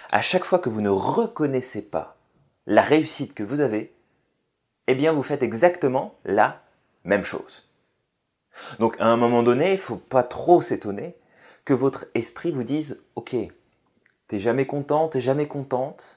à 0.09 0.21
chaque 0.21 0.43
fois 0.43 0.59
que 0.59 0.69
vous 0.69 0.81
ne 0.81 0.89
reconnaissez 0.89 1.81
pas 1.81 2.17
la 2.65 2.81
réussite 2.81 3.33
que 3.33 3.43
vous 3.43 3.61
avez, 3.61 3.93
eh 4.87 4.95
bien 4.95 5.11
vous 5.11 5.23
faites 5.23 5.43
exactement 5.43 6.15
la 6.25 6.63
même 7.03 7.23
chose. 7.23 7.69
Donc 8.79 8.95
à 8.99 9.07
un 9.07 9.17
moment 9.17 9.43
donné, 9.43 9.69
il 9.69 9.73
ne 9.73 9.77
faut 9.77 9.97
pas 9.97 10.23
trop 10.23 10.61
s'étonner 10.61 11.15
que 11.65 11.73
votre 11.73 12.05
esprit 12.15 12.51
vous 12.51 12.63
dise 12.63 13.05
Ok, 13.15 13.35
t'es 14.27 14.39
jamais 14.39 14.65
content, 14.65 15.07
t'es 15.07 15.21
jamais 15.21 15.47
contente. 15.47 16.16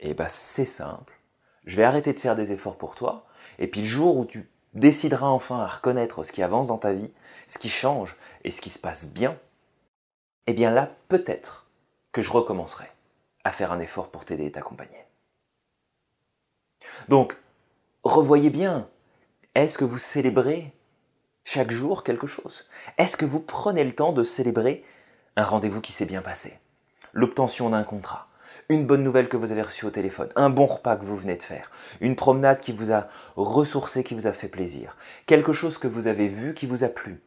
Et 0.00 0.10
eh 0.10 0.14
bien 0.14 0.28
c'est 0.28 0.64
simple. 0.64 1.14
Je 1.64 1.76
vais 1.76 1.84
arrêter 1.84 2.12
de 2.12 2.20
faire 2.20 2.36
des 2.36 2.52
efforts 2.52 2.78
pour 2.78 2.94
toi. 2.94 3.26
Et 3.58 3.68
puis 3.68 3.80
le 3.80 3.86
jour 3.86 4.16
où 4.16 4.24
tu 4.24 4.48
décideras 4.74 5.26
enfin 5.26 5.60
à 5.60 5.66
reconnaître 5.66 6.24
ce 6.24 6.32
qui 6.32 6.42
avance 6.42 6.68
dans 6.68 6.78
ta 6.78 6.92
vie, 6.92 7.12
ce 7.46 7.58
qui 7.58 7.68
change 7.68 8.16
et 8.44 8.50
ce 8.50 8.60
qui 8.60 8.70
se 8.70 8.78
passe 8.78 9.08
bien, 9.08 9.38
eh 10.46 10.52
bien 10.52 10.70
là, 10.70 10.90
peut-être 11.08 11.66
que 12.12 12.22
je 12.22 12.30
recommencerai 12.30 12.86
à 13.44 13.52
faire 13.52 13.72
un 13.72 13.80
effort 13.80 14.10
pour 14.10 14.24
t'aider 14.24 14.46
et 14.46 14.52
t'accompagner. 14.52 15.04
Donc, 17.08 17.36
revoyez 18.02 18.50
bien, 18.50 18.88
est-ce 19.54 19.78
que 19.78 19.84
vous 19.84 19.98
célébrez 19.98 20.72
chaque 21.44 21.70
jour 21.70 22.04
quelque 22.04 22.26
chose? 22.26 22.68
Est-ce 22.98 23.16
que 23.16 23.24
vous 23.24 23.40
prenez 23.40 23.84
le 23.84 23.94
temps 23.94 24.12
de 24.12 24.22
célébrer 24.22 24.84
un 25.36 25.44
rendez-vous 25.44 25.80
qui 25.80 25.92
s'est 25.92 26.06
bien 26.06 26.22
passé, 26.22 26.58
l'obtention 27.12 27.70
d'un 27.70 27.84
contrat, 27.84 28.26
une 28.68 28.86
bonne 28.86 29.02
nouvelle 29.02 29.28
que 29.28 29.36
vous 29.36 29.52
avez 29.52 29.62
reçue 29.62 29.86
au 29.86 29.90
téléphone, 29.90 30.28
un 30.36 30.50
bon 30.50 30.66
repas 30.66 30.96
que 30.96 31.04
vous 31.04 31.16
venez 31.16 31.36
de 31.36 31.42
faire, 31.42 31.70
une 32.00 32.16
promenade 32.16 32.60
qui 32.60 32.72
vous 32.72 32.92
a 32.92 33.08
ressourcé, 33.36 34.04
qui 34.04 34.14
vous 34.14 34.26
a 34.26 34.32
fait 34.32 34.48
plaisir, 34.48 34.96
quelque 35.26 35.52
chose 35.52 35.78
que 35.78 35.88
vous 35.88 36.06
avez 36.06 36.28
vu 36.28 36.54
qui 36.54 36.66
vous 36.66 36.84
a 36.84 36.88
plu. 36.88 37.20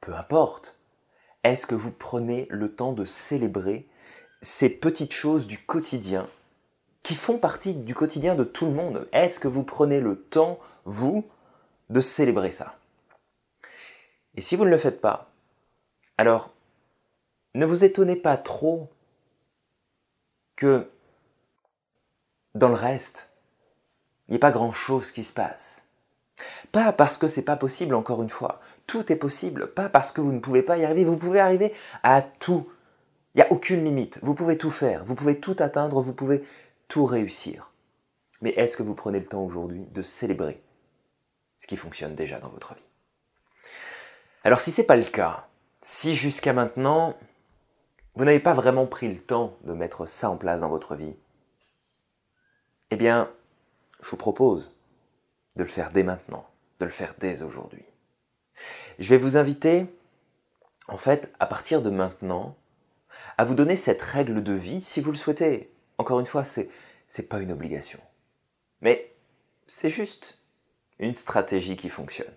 Peu 0.00 0.14
importe. 0.14 0.78
Est-ce 1.44 1.66
que 1.66 1.74
vous 1.74 1.90
prenez 1.90 2.46
le 2.50 2.72
temps 2.72 2.92
de 2.92 3.04
célébrer 3.04 3.88
ces 4.42 4.68
petites 4.68 5.12
choses 5.12 5.46
du 5.46 5.58
quotidien 5.58 6.28
qui 7.02 7.16
font 7.16 7.38
partie 7.38 7.74
du 7.74 7.94
quotidien 7.94 8.36
de 8.36 8.44
tout 8.44 8.66
le 8.66 8.72
monde? 8.72 9.08
Est-ce 9.12 9.40
que 9.40 9.48
vous 9.48 9.64
prenez 9.64 10.00
le 10.00 10.16
temps, 10.16 10.60
vous, 10.84 11.24
de 11.90 12.00
célébrer 12.00 12.52
ça? 12.52 12.76
Et 14.36 14.40
si 14.40 14.54
vous 14.54 14.64
ne 14.64 14.70
le 14.70 14.78
faites 14.78 15.00
pas, 15.00 15.30
alors 16.16 16.50
ne 17.56 17.66
vous 17.66 17.84
étonnez 17.84 18.16
pas 18.16 18.36
trop 18.36 18.88
que 20.62 20.88
dans 22.54 22.68
le 22.68 22.76
reste, 22.76 23.32
il 24.28 24.32
n'y 24.32 24.36
ait 24.36 24.38
pas 24.38 24.52
grand-chose 24.52 25.10
qui 25.10 25.24
se 25.24 25.32
passe. 25.32 25.88
Pas 26.70 26.92
parce 26.92 27.18
que 27.18 27.26
c'est 27.26 27.42
pas 27.42 27.56
possible, 27.56 27.96
encore 27.96 28.22
une 28.22 28.30
fois. 28.30 28.60
Tout 28.86 29.10
est 29.10 29.16
possible. 29.16 29.72
Pas 29.72 29.88
parce 29.88 30.12
que 30.12 30.20
vous 30.20 30.30
ne 30.30 30.38
pouvez 30.38 30.62
pas 30.62 30.78
y 30.78 30.84
arriver. 30.84 31.04
Vous 31.04 31.16
pouvez 31.16 31.40
arriver 31.40 31.72
à 32.04 32.22
tout. 32.22 32.70
Il 33.34 33.38
n'y 33.38 33.42
a 33.42 33.50
aucune 33.50 33.84
limite. 33.84 34.20
Vous 34.22 34.36
pouvez 34.36 34.56
tout 34.56 34.70
faire. 34.70 35.04
Vous 35.04 35.16
pouvez 35.16 35.40
tout 35.40 35.56
atteindre. 35.58 36.00
Vous 36.00 36.14
pouvez 36.14 36.44
tout 36.86 37.06
réussir. 37.06 37.72
Mais 38.40 38.50
est-ce 38.50 38.76
que 38.76 38.84
vous 38.84 38.94
prenez 38.94 39.18
le 39.18 39.26
temps 39.26 39.44
aujourd'hui 39.44 39.84
de 39.90 40.02
célébrer 40.02 40.62
ce 41.56 41.66
qui 41.66 41.76
fonctionne 41.76 42.14
déjà 42.14 42.38
dans 42.38 42.50
votre 42.50 42.74
vie? 42.74 42.88
Alors 44.44 44.60
si 44.60 44.70
ce 44.70 44.80
n'est 44.80 44.86
pas 44.86 44.96
le 44.96 45.02
cas, 45.02 45.48
si 45.80 46.14
jusqu'à 46.14 46.52
maintenant 46.52 47.16
vous 48.14 48.24
n'avez 48.24 48.40
pas 48.40 48.54
vraiment 48.54 48.86
pris 48.86 49.08
le 49.08 49.18
temps 49.18 49.56
de 49.64 49.72
mettre 49.72 50.06
ça 50.06 50.30
en 50.30 50.36
place 50.36 50.60
dans 50.60 50.68
votre 50.68 50.94
vie, 50.94 51.16
eh 52.90 52.96
bien, 52.96 53.30
je 54.00 54.10
vous 54.10 54.16
propose 54.16 54.76
de 55.56 55.62
le 55.62 55.68
faire 55.68 55.92
dès 55.92 56.02
maintenant, 56.02 56.46
de 56.78 56.84
le 56.84 56.90
faire 56.90 57.14
dès 57.18 57.42
aujourd'hui. 57.42 57.84
Je 58.98 59.08
vais 59.08 59.18
vous 59.18 59.36
inviter, 59.38 59.86
en 60.88 60.98
fait, 60.98 61.32
à 61.40 61.46
partir 61.46 61.80
de 61.80 61.88
maintenant, 61.88 62.54
à 63.38 63.44
vous 63.44 63.54
donner 63.54 63.76
cette 63.76 64.02
règle 64.02 64.42
de 64.42 64.52
vie 64.52 64.80
si 64.80 65.00
vous 65.00 65.12
le 65.12 65.16
souhaitez. 65.16 65.72
Encore 65.96 66.20
une 66.20 66.26
fois, 66.26 66.44
c'est 66.44 66.68
n'est 67.18 67.24
pas 67.24 67.40
une 67.40 67.52
obligation. 67.52 68.00
Mais 68.80 69.14
c'est 69.66 69.90
juste 69.90 70.42
une 70.98 71.14
stratégie 71.14 71.76
qui 71.76 71.88
fonctionne. 71.88 72.32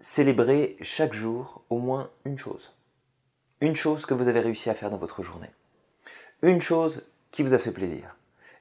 Célébrez 0.00 0.76
chaque 0.80 1.12
jour 1.12 1.64
au 1.70 1.78
moins 1.78 2.10
une 2.24 2.38
chose 2.38 2.77
une 3.60 3.74
chose 3.74 4.06
que 4.06 4.14
vous 4.14 4.28
avez 4.28 4.40
réussi 4.40 4.70
à 4.70 4.74
faire 4.74 4.90
dans 4.90 4.98
votre 4.98 5.22
journée. 5.22 5.50
Une 6.42 6.60
chose 6.60 7.04
qui 7.30 7.42
vous 7.42 7.54
a 7.54 7.58
fait 7.58 7.72
plaisir. 7.72 8.16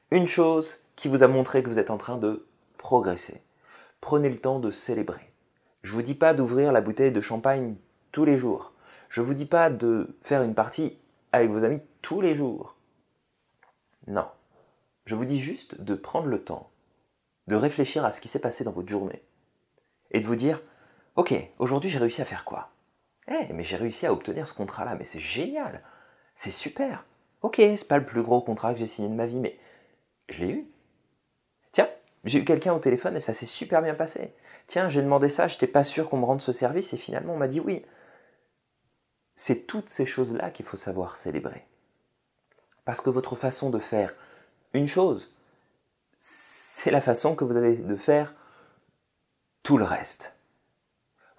Une 0.09 0.27
chose 0.27 0.87
qui 0.95 1.07
vous 1.07 1.23
a 1.23 1.27
montré 1.27 1.61
que 1.61 1.69
vous 1.69 1.79
êtes 1.79 1.91
en 1.91 1.97
train 1.97 2.17
de 2.17 2.47
progresser. 2.77 3.41
Prenez 4.01 4.29
le 4.29 4.39
temps 4.39 4.59
de 4.59 4.71
célébrer. 4.71 5.31
Je 5.83 5.91
ne 5.91 5.95
vous 5.97 6.01
dis 6.01 6.15
pas 6.15 6.33
d'ouvrir 6.33 6.71
la 6.71 6.81
bouteille 6.81 7.11
de 7.11 7.21
champagne 7.21 7.75
tous 8.11 8.25
les 8.25 8.37
jours. 8.37 8.73
Je 9.09 9.21
ne 9.21 9.25
vous 9.25 9.33
dis 9.33 9.45
pas 9.45 9.69
de 9.69 10.17
faire 10.21 10.41
une 10.41 10.55
partie 10.55 10.97
avec 11.31 11.51
vos 11.51 11.63
amis 11.63 11.81
tous 12.01 12.21
les 12.21 12.35
jours. 12.35 12.75
Non. 14.07 14.27
Je 15.05 15.15
vous 15.15 15.25
dis 15.25 15.39
juste 15.39 15.79
de 15.79 15.95
prendre 15.95 16.27
le 16.27 16.43
temps 16.43 16.71
de 17.47 17.55
réfléchir 17.55 18.03
à 18.05 18.11
ce 18.11 18.21
qui 18.21 18.27
s'est 18.27 18.39
passé 18.39 18.63
dans 18.63 18.71
votre 18.71 18.89
journée 18.89 19.23
et 20.11 20.19
de 20.19 20.25
vous 20.25 20.35
dire, 20.35 20.61
ok, 21.15 21.33
aujourd'hui 21.59 21.89
j'ai 21.89 21.99
réussi 21.99 22.21
à 22.21 22.25
faire 22.25 22.43
quoi? 22.45 22.71
Eh, 23.27 23.53
mais 23.53 23.63
j'ai 23.63 23.75
réussi 23.75 24.05
à 24.05 24.13
obtenir 24.13 24.47
ce 24.47 24.53
contrat-là, 24.53 24.95
mais 24.95 25.03
c'est 25.03 25.19
génial, 25.19 25.83
c'est 26.35 26.51
super. 26.51 27.05
Ok, 27.41 27.55
c'est 27.57 27.87
pas 27.87 27.97
le 27.97 28.05
plus 28.05 28.23
gros 28.23 28.41
contrat 28.41 28.73
que 28.73 28.79
j'ai 28.79 28.87
signé 28.87 29.09
de 29.09 29.13
ma 29.13 29.27
vie, 29.27 29.39
mais 29.39 29.53
je 30.29 30.43
l'ai 30.43 30.51
eu. 30.51 30.67
Tiens, 31.71 31.87
j'ai 32.23 32.39
eu 32.39 32.45
quelqu'un 32.45 32.73
au 32.73 32.79
téléphone 32.79 33.15
et 33.15 33.19
ça 33.19 33.33
s'est 33.33 33.45
super 33.45 33.81
bien 33.81 33.95
passé. 33.95 34.33
Tiens, 34.65 34.89
j'ai 34.89 35.01
demandé 35.01 35.29
ça, 35.29 35.47
j'étais 35.47 35.67
pas 35.67 35.83
sûr 35.83 36.09
qu'on 36.09 36.17
me 36.17 36.25
rende 36.25 36.41
ce 36.41 36.51
service 36.51 36.93
et 36.93 36.97
finalement 36.97 37.33
on 37.33 37.37
m'a 37.37 37.47
dit 37.47 37.59
oui. 37.59 37.85
C'est 39.35 39.67
toutes 39.67 39.89
ces 39.89 40.05
choses-là 40.05 40.49
qu'il 40.49 40.65
faut 40.65 40.77
savoir 40.77 41.15
célébrer. 41.15 41.67
Parce 42.85 43.01
que 43.01 43.11
votre 43.11 43.35
façon 43.35 43.69
de 43.69 43.79
faire 43.79 44.15
une 44.73 44.87
chose, 44.87 45.35
c'est 46.17 46.89
la 46.89 47.01
façon 47.01 47.35
que 47.35 47.43
vous 47.43 47.57
avez 47.57 47.75
de 47.75 47.95
faire 47.95 48.33
tout 49.61 49.77
le 49.77 49.83
reste. 49.83 50.36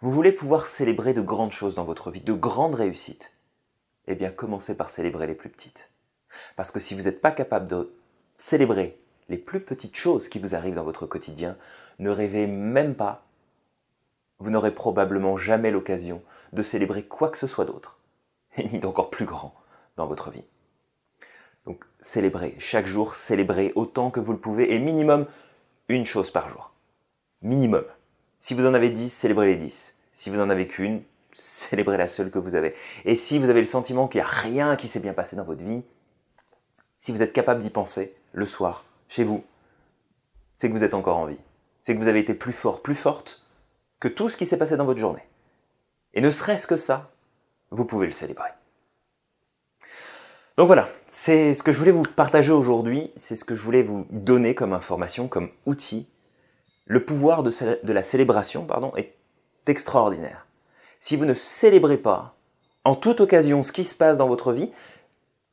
Vous 0.00 0.12
voulez 0.12 0.30
pouvoir 0.30 0.68
célébrer 0.68 1.12
de 1.12 1.20
grandes 1.20 1.50
choses 1.50 1.74
dans 1.74 1.84
votre 1.84 2.12
vie, 2.12 2.20
de 2.20 2.32
grandes 2.32 2.76
réussites 2.76 3.32
Eh 4.06 4.14
bien, 4.14 4.30
commencez 4.30 4.76
par 4.76 4.90
célébrer 4.90 5.26
les 5.26 5.34
plus 5.34 5.48
petites. 5.48 5.90
Parce 6.54 6.70
que 6.70 6.78
si 6.78 6.94
vous 6.94 7.02
n'êtes 7.02 7.20
pas 7.20 7.32
capable 7.32 7.66
de 7.66 7.92
célébrer 8.36 8.96
les 9.28 9.38
plus 9.38 9.60
petites 9.60 9.96
choses 9.96 10.28
qui 10.28 10.38
vous 10.38 10.54
arrivent 10.54 10.76
dans 10.76 10.84
votre 10.84 11.06
quotidien, 11.06 11.56
ne 11.98 12.10
rêvez 12.10 12.46
même 12.46 12.94
pas, 12.94 13.26
vous 14.38 14.50
n'aurez 14.50 14.72
probablement 14.72 15.36
jamais 15.36 15.72
l'occasion 15.72 16.22
de 16.52 16.62
célébrer 16.62 17.02
quoi 17.02 17.28
que 17.28 17.38
ce 17.38 17.48
soit 17.48 17.64
d'autre, 17.64 17.98
et 18.56 18.68
ni 18.68 18.78
d'encore 18.78 19.10
plus 19.10 19.24
grand 19.24 19.52
dans 19.96 20.06
votre 20.06 20.30
vie. 20.30 20.44
Donc 21.66 21.84
célébrez, 21.98 22.54
chaque 22.60 22.86
jour, 22.86 23.16
célébrez 23.16 23.72
autant 23.74 24.12
que 24.12 24.20
vous 24.20 24.32
le 24.32 24.38
pouvez, 24.38 24.72
et 24.72 24.78
minimum 24.78 25.26
une 25.88 26.06
chose 26.06 26.30
par 26.30 26.48
jour. 26.48 26.70
Minimum. 27.42 27.84
Si 28.38 28.54
vous 28.54 28.66
en 28.66 28.74
avez 28.74 28.90
10, 28.90 29.12
célébrez 29.12 29.46
les 29.46 29.56
10. 29.56 29.98
Si 30.12 30.30
vous 30.30 30.40
en 30.40 30.50
avez 30.50 30.66
qu'une, 30.66 31.02
célébrez 31.32 31.96
la 31.96 32.08
seule 32.08 32.30
que 32.30 32.38
vous 32.38 32.54
avez. 32.54 32.74
Et 33.04 33.16
si 33.16 33.38
vous 33.38 33.50
avez 33.50 33.60
le 33.60 33.66
sentiment 33.66 34.08
qu'il 34.08 34.20
n'y 34.20 34.26
a 34.26 34.30
rien 34.30 34.76
qui 34.76 34.88
s'est 34.88 35.00
bien 35.00 35.12
passé 35.12 35.36
dans 35.36 35.44
votre 35.44 35.64
vie, 35.64 35.82
si 36.98 37.12
vous 37.12 37.22
êtes 37.22 37.32
capable 37.32 37.60
d'y 37.60 37.70
penser 37.70 38.14
le 38.32 38.46
soir, 38.46 38.84
chez 39.08 39.24
vous, 39.24 39.44
c'est 40.54 40.68
que 40.68 40.74
vous 40.74 40.84
êtes 40.84 40.94
encore 40.94 41.16
en 41.16 41.26
vie. 41.26 41.38
C'est 41.80 41.94
que 41.94 42.00
vous 42.00 42.08
avez 42.08 42.20
été 42.20 42.34
plus 42.34 42.52
fort, 42.52 42.82
plus 42.82 42.94
forte 42.94 43.44
que 44.00 44.08
tout 44.08 44.28
ce 44.28 44.36
qui 44.36 44.46
s'est 44.46 44.58
passé 44.58 44.76
dans 44.76 44.84
votre 44.84 45.00
journée. 45.00 45.22
Et 46.14 46.20
ne 46.20 46.30
serait-ce 46.30 46.66
que 46.66 46.76
ça, 46.76 47.10
vous 47.70 47.84
pouvez 47.84 48.06
le 48.06 48.12
célébrer. 48.12 48.50
Donc 50.56 50.66
voilà, 50.66 50.88
c'est 51.06 51.54
ce 51.54 51.62
que 51.62 51.70
je 51.70 51.78
voulais 51.78 51.92
vous 51.92 52.02
partager 52.02 52.50
aujourd'hui, 52.50 53.12
c'est 53.16 53.36
ce 53.36 53.44
que 53.44 53.54
je 53.54 53.62
voulais 53.62 53.84
vous 53.84 54.06
donner 54.10 54.56
comme 54.56 54.72
information, 54.72 55.28
comme 55.28 55.50
outil 55.66 56.08
le 56.88 57.04
pouvoir 57.04 57.42
de, 57.42 57.52
la 57.92 58.02
célébration 58.02 58.66
est 58.96 59.14
extraordinaire. 59.66 60.46
Si 60.98 61.16
vous 61.16 61.26
ne 61.26 61.34
célébrez 61.34 61.98
pas 61.98 62.34
en 62.84 62.94
toute 62.94 63.20
occasion 63.20 63.62
ce 63.62 63.72
qui 63.72 63.84
se 63.84 63.94
passe 63.94 64.18
dans 64.18 64.26
votre 64.26 64.52
vie, 64.52 64.70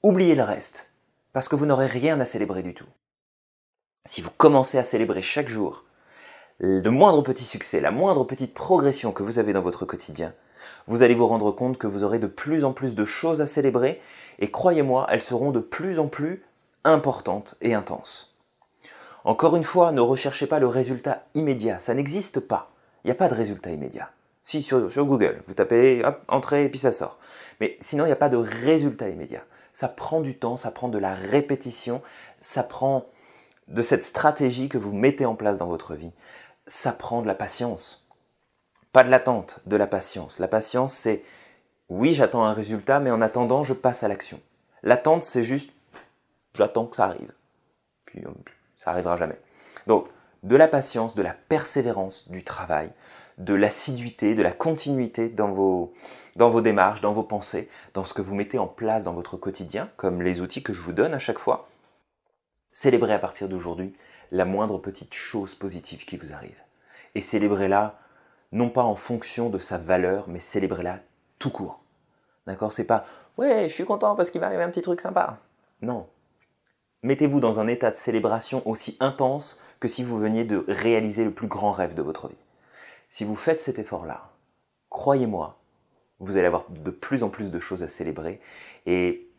oubliez 0.02 0.36
le 0.36 0.44
reste, 0.44 0.92
parce 1.34 1.50
que 1.50 1.58
vous 1.58 1.66
n'aurez 1.66 1.88
rien 1.88 2.20
à 2.22 2.26
célébrer 2.26 2.64
du 2.64 2.74
tout. 2.74 2.88
Si 4.06 4.22
vous 4.22 4.32
commencez 4.32 4.78
à 4.78 4.84
célébrer 4.84 5.22
chaque 5.22 5.50
jour 5.50 5.84
le 6.60 6.90
moindre 6.90 7.22
petit 7.22 7.44
succès, 7.44 7.82
la 7.82 7.92
moindre 7.92 8.24
petite 8.24 8.54
progression 8.54 9.12
que 9.12 9.24
vous 9.24 9.38
avez 9.38 9.52
dans 9.52 9.62
votre 9.62 9.86
quotidien, 9.86 10.34
vous 10.88 11.04
allez 11.04 11.16
vous 11.16 11.28
rendre 11.28 11.52
compte 11.52 11.78
que 11.78 11.88
vous 11.88 12.06
aurez 12.06 12.20
de 12.20 12.28
plus 12.28 12.64
en 12.64 12.72
plus 12.72 12.96
de 12.96 13.04
choses 13.04 13.42
à 13.42 13.46
célébrer, 13.46 14.02
et 14.40 14.50
croyez-moi, 14.50 15.06
elles 15.10 15.22
seront 15.22 15.52
de 15.52 15.60
plus 15.60 16.00
en 16.00 16.08
plus 16.08 16.46
importantes 16.86 17.56
et 17.62 17.74
intenses. 17.74 18.35
Encore 19.26 19.56
une 19.56 19.64
fois, 19.64 19.92
ne 19.92 20.02
recherchez 20.02 20.46
pas 20.46 20.60
le 20.60 20.68
résultat 20.68 21.24
immédiat, 21.34 21.80
ça 21.80 21.96
n'existe 21.96 22.40
pas. 22.40 22.68
Il 23.04 23.08
n'y 23.08 23.12
a 23.12 23.16
pas 23.16 23.28
de 23.28 23.34
résultat 23.34 23.72
immédiat. 23.72 24.10
Si, 24.44 24.62
sur, 24.62 24.88
Google, 25.06 25.42
vous 25.48 25.56
tapez, 25.56 26.06
hop, 26.06 26.22
entrée, 26.28 26.66
et 26.66 26.70
puis 26.70 26.78
ça 26.78 26.92
sort. 26.92 27.18
Mais 27.60 27.76
sinon, 27.82 28.04
il 28.04 28.08
n'y 28.08 28.14
a 28.14 28.18
pas 28.18 28.30
de 28.30 28.38
résultat 28.38 29.10
immédiat. 29.10 29.44
Ça 29.74 29.88
prend 29.88 30.22
du 30.22 30.38
temps, 30.38 30.58
ça 30.58 30.70
prend 30.70 30.90
de 30.90 31.00
la 31.00 31.16
répétition, 31.16 32.04
ça 32.40 32.62
prend 32.62 33.08
de 33.68 33.82
cette 33.82 34.04
stratégie 34.04 34.70
que 34.70 34.78
vous 34.78 34.94
mettez 34.94 35.26
en 35.26 35.34
place 35.34 35.58
dans 35.58 35.66
votre 35.66 35.96
vie. 35.96 36.14
Ça 36.68 36.92
prend 36.92 37.24
de 37.24 37.28
la 37.28 37.34
patience. 37.34 38.08
Pas 38.94 39.04
de 39.04 39.10
l'attente, 39.10 39.60
de 39.66 39.76
la 39.76 39.88
patience. 39.88 40.38
La 40.38 40.48
patience, 40.48 40.94
c'est 40.94 41.24
oui, 41.90 42.14
j'attends 42.14 42.44
un 42.44 42.54
résultat, 42.54 43.00
mais 43.00 43.10
en 43.10 43.22
attendant, 43.22 43.64
je 43.64 43.74
passe 43.74 44.04
à 44.04 44.08
l'action. 44.08 44.40
L'attente, 44.84 45.24
c'est 45.24 45.44
juste 45.44 45.72
j'attends 46.54 46.86
que 46.86 46.96
ça 46.96 47.06
arrive. 47.06 47.34
Puis 48.06 48.24
ça 48.76 48.92
arrivera 48.92 49.18
jamais. 49.18 49.40
Donc, 49.88 50.08
de 50.44 50.56
la 50.56 50.68
patience, 50.68 51.16
de 51.16 51.24
la 51.24 51.34
persévérance, 51.34 52.30
du 52.30 52.44
travail, 52.44 52.92
de 53.38 53.54
l'assiduité, 53.54 54.36
de 54.36 54.44
la 54.44 54.52
continuité 54.52 55.30
dans 55.30 55.52
vos, 55.52 55.94
dans 56.36 56.50
vos 56.50 56.62
démarches, 56.62 57.02
dans 57.02 57.14
vos 57.14 57.24
pensées, 57.24 57.70
dans 57.94 58.06
ce 58.06 58.14
que 58.14 58.22
vous 58.22 58.36
mettez 58.36 58.58
en 58.58 58.68
place 58.68 59.04
dans 59.04 59.14
votre 59.14 59.38
quotidien, 59.38 59.90
comme 59.98 60.22
les 60.22 60.42
outils 60.42 60.64
que 60.64 60.74
je 60.74 60.82
vous 60.82 60.94
donne 60.94 61.14
à 61.14 61.20
chaque 61.20 61.40
fois. 61.40 61.68
Célébrez 62.72 63.14
à 63.14 63.20
partir 63.20 63.50
d'aujourd'hui 63.50 63.94
la 64.32 64.46
moindre 64.46 64.78
petite 64.78 65.14
chose 65.14 65.56
positive 65.56 66.06
qui 66.06 66.18
vous 66.18 66.34
arrive. 66.34 66.60
et 67.16 67.22
célébrez-la 67.22 67.98
non 68.52 68.70
pas 68.70 68.84
en 68.84 68.96
fonction 68.96 69.50
de 69.50 69.58
sa 69.58 69.78
valeur, 69.78 70.28
mais 70.28 70.40
célébrez-la 70.40 71.00
tout 71.40 71.50
court. 71.50 71.80
D'accord? 72.46 72.72
C'est 72.72 72.86
pas 72.86 73.06
ouais, 73.38 73.68
je 73.68 73.74
suis 73.74 73.86
content 73.86 74.16
parce 74.16 74.30
qu'il 74.30 74.42
m'arrive 74.42 74.60
un 74.60 74.70
petit 74.70 74.82
truc 74.82 75.02
sympa. 75.02 75.38
Non. 75.82 76.08
Mettez-vous 77.06 77.40
dans 77.40 77.60
un 77.60 77.68
état 77.68 77.92
de 77.92 77.98
célébration 77.98 78.68
aussi 78.68 78.98
intense 79.00 79.62
que 79.80 79.88
si 79.88 80.04
vous 80.04 80.18
veniez 80.18 80.44
de 80.44 80.66
réaliser 80.68 81.24
le 81.24 81.30
plus 81.30 81.46
grand 81.46 81.72
rêve 81.72 81.94
de 81.94 82.02
votre 82.02 82.30
vie. 82.30 82.44
Si 83.10 83.24
vous 83.24 83.36
faites 83.36 83.60
cet 83.60 83.78
effort-là, 83.78 84.32
croyez-moi, 84.90 85.56
vous 86.20 86.36
allez 86.36 86.48
avoir 86.48 86.66
de 86.72 86.90
plus 86.90 87.22
en 87.22 87.30
plus 87.30 87.52
de 87.52 87.60
choses 87.60 87.84
à 87.84 87.88
célébrer 87.90 88.42
et 88.88 89.30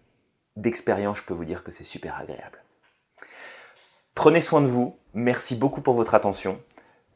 d'expérience, 0.55 1.19
je 1.19 1.25
peux 1.25 1.35
vous 1.35 1.45
dire 1.45 1.65
que 1.65 1.73
c'est 1.73 1.83
super 1.83 2.17
agréable. 2.17 2.63
Prenez 4.15 4.41
soin 4.41 4.61
de 4.61 4.69
vous, 4.69 4.97
merci 5.13 5.57
beaucoup 5.57 5.81
pour 5.81 5.95
votre 5.95 6.15
attention. 6.15 6.61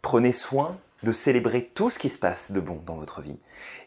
Prenez 0.02 0.33
soin 0.33 0.76
de 1.04 1.12
célébrer 1.12 1.64
tout 1.64 1.90
ce 1.90 2.00
qui 2.00 2.09
se 2.09 2.19
passe 2.19 2.50
de 2.50 2.59
bon 2.59 2.83
dans 2.85 2.97
votre 2.97 3.21
vie. 3.21 3.38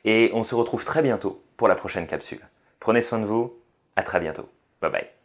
Et 0.05 0.32
on 0.34 0.43
se 0.43 0.55
retrouve 0.55 0.86
très 0.86 1.01
bientôt 1.01 1.43
pour 1.58 1.67
la 1.67 1.75
prochaine 1.75 2.08
capsule. 2.08 2.48
Prenez 2.79 3.01
soin 3.01 3.20
de 3.20 3.25
vous, 3.25 3.53
à 3.98 4.03
très 4.03 4.22
bientôt. 4.22 4.48
Bye 4.82 4.91
bye. 4.91 5.22